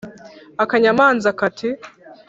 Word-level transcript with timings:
akanyamanza 0.63 1.29
kati 1.39 1.69